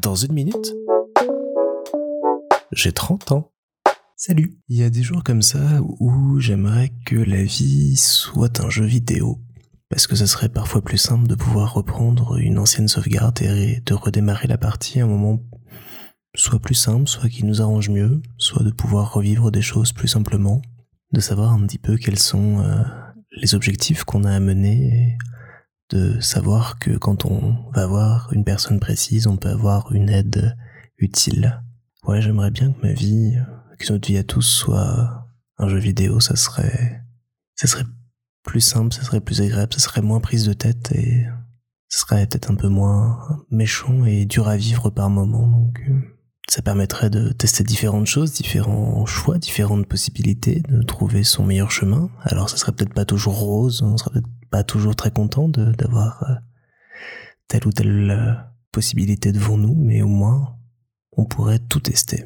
[0.00, 0.74] Dans une minute,
[2.72, 3.52] j'ai 30 ans.
[4.16, 4.58] Salut.
[4.68, 8.84] Il y a des jours comme ça où j'aimerais que la vie soit un jeu
[8.84, 9.40] vidéo.
[9.88, 13.94] Parce que ça serait parfois plus simple de pouvoir reprendre une ancienne sauvegarde et de
[13.94, 15.40] redémarrer la partie à un moment
[16.34, 20.08] soit plus simple, soit qui nous arrange mieux, soit de pouvoir revivre des choses plus
[20.08, 20.62] simplement,
[21.12, 22.82] de savoir un petit peu quels sont euh,
[23.32, 25.16] les objectifs qu'on a à mener,
[25.90, 30.56] de savoir que quand on va voir une personne précise, on peut avoir une aide
[30.98, 31.62] utile.
[32.06, 33.36] Ouais, j'aimerais bien que ma vie,
[33.78, 35.26] que notre vie à tous soit
[35.58, 37.02] un jeu vidéo, ça serait,
[37.54, 37.84] ça serait
[38.42, 41.26] plus simple, ça serait plus agréable, ça serait moins prise de tête et
[41.88, 46.00] ça serait peut-être un peu moins méchant et dur à vivre par moment, donc euh,
[46.48, 52.08] ça permettrait de tester différentes choses, différents choix, différentes possibilités, de trouver son meilleur chemin.
[52.22, 56.22] Alors ça serait peut-être pas toujours rose, on serait peut-être pas toujours très content d'avoir
[56.24, 56.34] euh,
[57.48, 58.34] telle ou telle euh,
[58.72, 60.56] possibilité devant nous, mais au moins
[61.12, 62.24] on pourrait tout tester.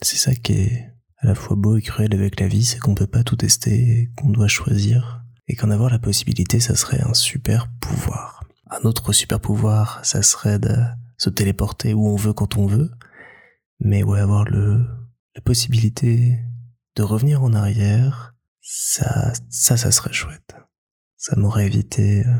[0.00, 2.94] C'est ça qui est à la fois beau et cruel avec la vie, c'est qu'on
[2.94, 7.12] peut pas tout tester, qu'on doit choisir, et qu'en avoir la possibilité, ça serait un
[7.12, 8.44] super pouvoir.
[8.70, 10.74] Un autre super pouvoir, ça serait de
[11.18, 12.90] se téléporter où on veut quand on veut,
[13.80, 14.86] mais ouais, avoir le,
[15.34, 16.38] la possibilité
[16.96, 20.54] de revenir en arrière, ça, ça, ça serait chouette.
[21.20, 22.32] Ça m'aurait évité euh,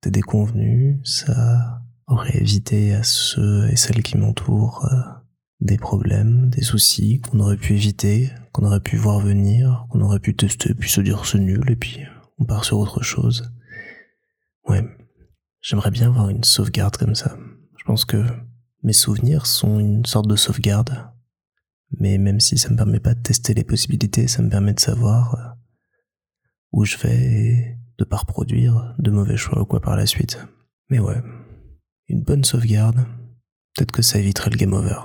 [0.00, 4.96] des déconvenus, ça aurait évité à ceux et celles qui m'entourent euh,
[5.58, 10.20] des problèmes, des soucis qu'on aurait pu éviter, qu'on aurait pu voir venir, qu'on aurait
[10.20, 11.98] pu tester, puis se dire c'est nul, et puis
[12.38, 13.50] on part sur autre chose.
[14.68, 14.84] Ouais,
[15.60, 17.36] j'aimerais bien avoir une sauvegarde comme ça.
[17.76, 18.24] Je pense que
[18.84, 21.10] mes souvenirs sont une sorte de sauvegarde.
[21.98, 24.80] Mais même si ça me permet pas de tester les possibilités, ça me permet de
[24.80, 25.58] savoir euh,
[26.70, 30.38] où je vais et de pas reproduire de mauvais choix ou quoi par la suite.
[30.90, 31.20] Mais ouais,
[32.08, 33.06] une bonne sauvegarde,
[33.74, 35.00] peut-être que ça éviterait le game over.